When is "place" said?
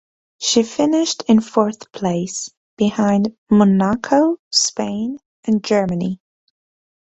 1.91-2.49